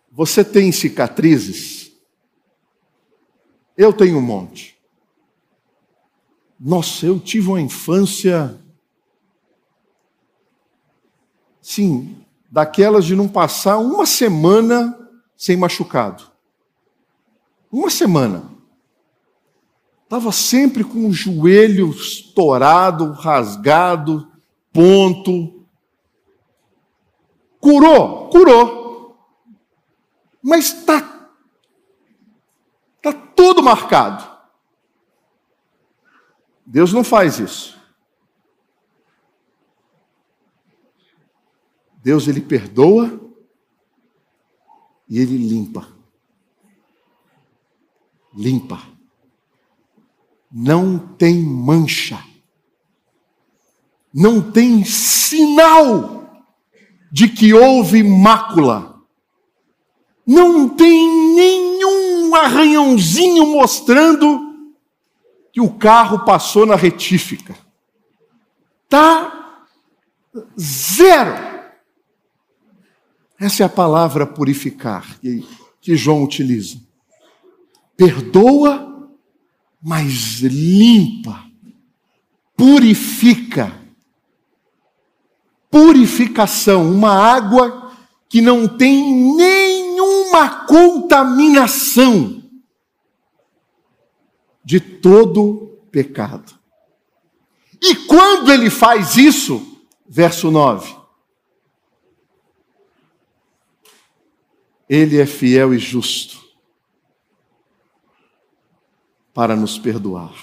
[0.10, 1.92] Você tem cicatrizes?
[3.76, 4.80] Eu tenho um monte.
[6.58, 8.58] Nossa, eu tive uma infância.
[11.70, 14.98] Sim, daquelas de não passar uma semana
[15.36, 16.24] sem machucado.
[17.70, 18.50] Uma semana.
[20.06, 24.32] Estava sempre com o joelho estourado, rasgado,
[24.72, 25.66] ponto.
[27.60, 28.78] Curou, curou
[30.42, 31.02] mas está
[33.02, 34.26] tá tudo marcado.
[36.66, 37.77] Deus não faz isso.
[41.98, 43.20] Deus ele perdoa
[45.10, 45.88] e ele limpa.
[48.34, 48.82] Limpa.
[50.52, 52.24] Não tem mancha.
[54.14, 56.44] Não tem sinal
[57.12, 58.98] de que houve mácula
[60.28, 64.46] não tem nenhum arranhãozinho mostrando
[65.54, 67.58] que o carro passou na retífica.
[68.90, 69.64] Tá
[70.60, 71.47] zero.
[73.40, 75.20] Essa é a palavra purificar
[75.82, 76.82] que, João utiliza.
[77.96, 79.10] Perdoa,
[79.82, 81.46] mas limpa,
[82.56, 83.80] purifica.
[85.70, 87.92] Purificação, uma água
[88.28, 92.44] que não tem nem uma contaminação
[94.64, 96.58] de todo pecado.
[97.82, 100.96] E quando ele faz isso, verso 9,
[104.90, 106.46] ele é fiel e justo
[109.34, 110.36] para nos perdoar.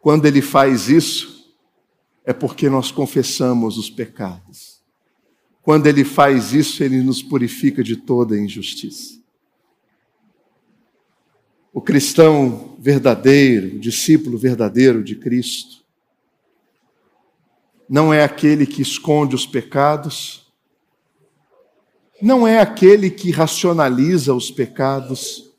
[0.00, 1.54] Quando ele faz isso,
[2.24, 4.80] é porque nós confessamos os pecados.
[5.62, 9.20] Quando ele faz isso, ele nos purifica de toda injustiça.
[11.72, 15.84] O cristão verdadeiro, o discípulo verdadeiro de Cristo,
[17.88, 20.49] não é aquele que esconde os pecados,
[22.20, 25.50] não é aquele que racionaliza os pecados,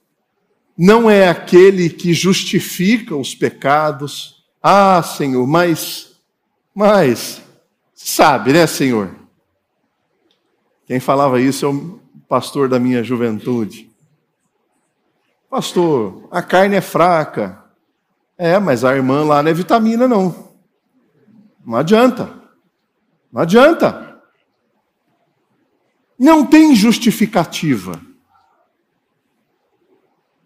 [0.77, 4.43] não é aquele que justifica os pecados.
[4.61, 6.15] Ah, Senhor, mas,
[6.73, 7.41] mas,
[7.93, 9.15] sabe, né, Senhor?
[10.85, 13.89] Quem falava isso é o pastor da minha juventude.
[15.49, 17.61] Pastor, a carne é fraca.
[18.37, 20.51] É, mas a irmã lá não é vitamina, não.
[21.65, 22.33] Não adianta.
[23.31, 24.10] Não adianta.
[26.21, 27.99] Não tem justificativa.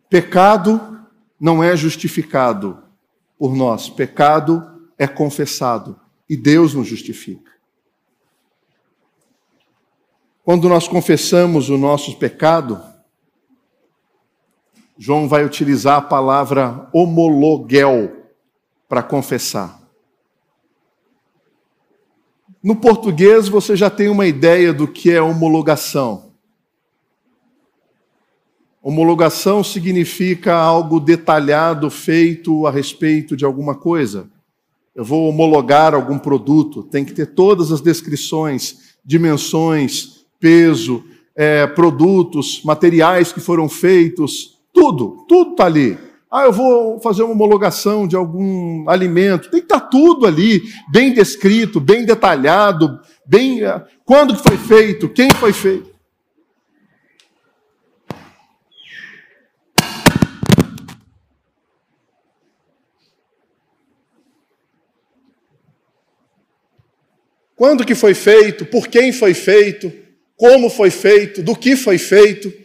[0.10, 1.06] Pecado
[1.38, 2.82] não é justificado
[3.38, 3.90] por nós.
[3.90, 6.00] Pecado é confessado.
[6.30, 7.52] E Deus nos justifica.
[10.46, 12.82] Quando nós confessamos o nosso pecado,
[14.98, 18.30] João vai utilizar a palavra homologuel
[18.88, 19.85] para confessar.
[22.66, 26.32] No português você já tem uma ideia do que é homologação.
[28.82, 34.28] Homologação significa algo detalhado feito a respeito de alguma coisa.
[34.96, 41.04] Eu vou homologar algum produto, tem que ter todas as descrições, dimensões, peso,
[41.36, 46.00] é, produtos, materiais que foram feitos, tudo, tudo está ali.
[46.36, 49.50] Ah, eu vou fazer uma homologação de algum alimento.
[49.50, 50.62] Tem que estar tá tudo ali,
[50.92, 53.64] bem descrito, bem detalhado, bem.
[53.64, 55.96] É, quando que foi feito, quem foi feito.
[67.56, 69.90] Quando que foi feito, por quem foi feito,
[70.36, 72.65] como foi feito, do que foi feito.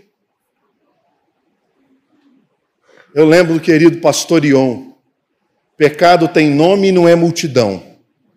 [3.13, 4.93] Eu lembro do querido pastor Ion.
[5.77, 7.83] Pecado tem nome e não é multidão.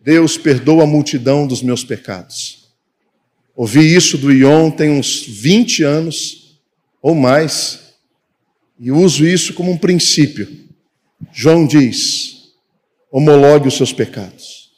[0.04, 2.70] Deus perdoa a multidão dos meus pecados.
[3.56, 6.60] Ouvi isso do Ion tem uns 20 anos
[7.02, 7.94] ou mais
[8.80, 10.48] e uso isso como um princípio.
[11.32, 12.54] João diz:
[13.12, 14.72] homologue os seus pecados.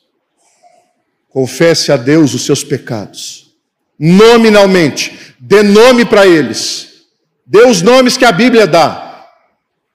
[1.30, 3.56] Confesse a Deus os seus pecados.
[3.98, 7.06] Nominalmente, dê nome para eles.
[7.46, 9.05] Dê os nomes que a Bíblia dá: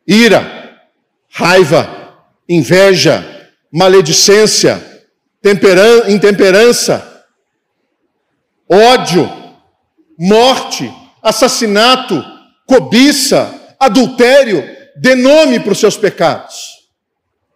[0.07, 0.81] ira,
[1.31, 2.15] raiva,
[2.49, 3.25] inveja,
[3.73, 4.83] maledicência,
[6.09, 7.25] intemperança,
[8.69, 9.31] ódio,
[10.19, 10.93] morte,
[11.23, 12.23] assassinato,
[12.67, 14.63] cobiça, adultério,
[14.97, 16.81] dê nome para os seus pecados.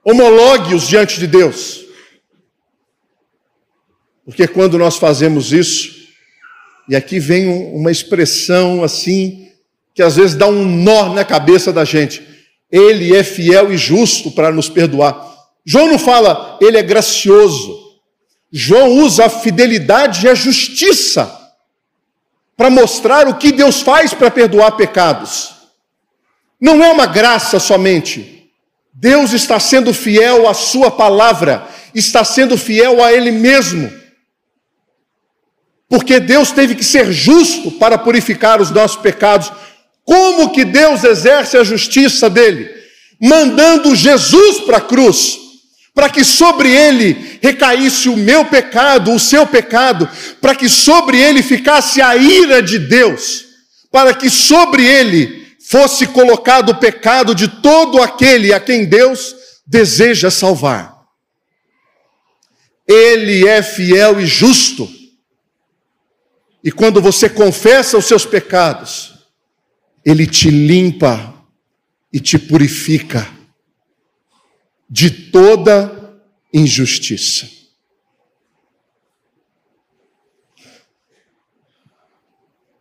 [0.04, 1.84] Homologue-os diante de Deus.
[4.24, 5.94] Porque quando nós fazemos isso,
[6.88, 9.50] e aqui vem uma expressão assim,
[9.94, 12.33] que às vezes dá um nó na cabeça da gente.
[12.76, 15.32] Ele é fiel e justo para nos perdoar.
[15.64, 17.80] João não fala, ele é gracioso.
[18.50, 21.32] João usa a fidelidade e a justiça
[22.56, 25.54] para mostrar o que Deus faz para perdoar pecados.
[26.60, 28.50] Não é uma graça somente.
[28.92, 33.88] Deus está sendo fiel à Sua palavra, está sendo fiel a Ele mesmo.
[35.88, 39.52] Porque Deus teve que ser justo para purificar os nossos pecados.
[40.04, 42.70] Como que Deus exerce a justiça dele?
[43.20, 45.44] Mandando Jesus para a cruz
[45.94, 51.40] para que sobre ele recaísse o meu pecado, o seu pecado, para que sobre ele
[51.40, 53.44] ficasse a ira de Deus,
[53.92, 60.32] para que sobre ele fosse colocado o pecado de todo aquele a quem Deus deseja
[60.32, 60.92] salvar.
[62.86, 64.90] Ele é fiel e justo.
[66.62, 69.13] E quando você confessa os seus pecados,
[70.04, 71.34] ele te limpa
[72.12, 73.26] e te purifica
[74.88, 76.20] de toda
[76.52, 77.48] injustiça.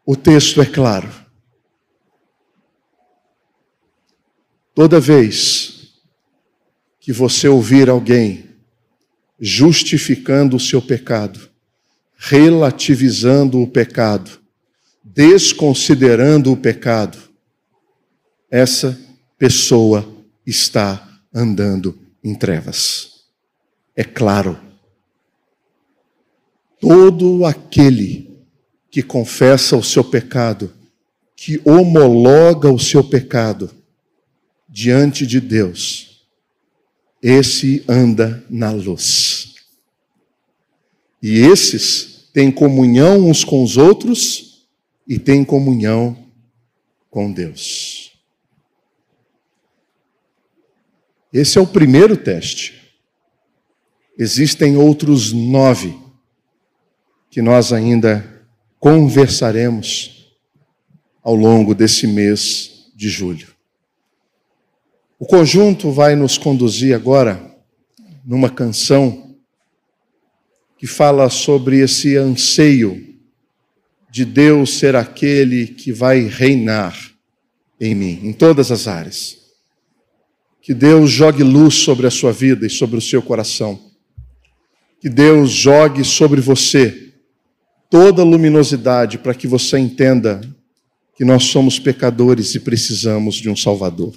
[0.05, 1.09] O texto é claro.
[4.75, 5.93] Toda vez
[6.99, 8.49] que você ouvir alguém
[9.39, 11.49] justificando o seu pecado,
[12.17, 14.42] relativizando o pecado,
[15.03, 17.17] desconsiderando o pecado,
[18.49, 18.97] essa
[19.37, 20.07] pessoa
[20.45, 23.25] está andando em trevas.
[23.95, 24.59] É claro.
[26.79, 28.39] Todo aquele
[28.89, 30.71] que confessa o seu pecado,
[31.35, 33.71] que homologa o seu pecado
[34.69, 36.25] diante de Deus,
[37.21, 39.55] esse anda na luz.
[41.21, 44.52] E esses têm comunhão uns com os outros
[45.07, 46.17] e têm comunhão
[47.09, 48.11] com Deus.
[51.31, 52.93] Esse é o primeiro teste.
[54.17, 55.97] Existem outros nove
[57.29, 58.47] que nós ainda
[58.79, 60.31] conversaremos
[61.23, 63.47] ao longo desse mês de julho.
[65.17, 67.55] O conjunto vai nos conduzir agora
[68.23, 69.35] numa canção
[70.77, 73.12] que fala sobre esse anseio
[74.13, 76.95] de Deus ser aquele que vai reinar
[77.81, 79.39] em mim, em todas as áreas.
[80.61, 83.81] Que Deus jogue luz sobre a sua vida e sobre o seu coração.
[85.01, 87.11] Que Deus jogue sobre você
[87.89, 90.41] toda a luminosidade para que você entenda
[91.17, 94.13] que nós somos pecadores e precisamos de um Salvador.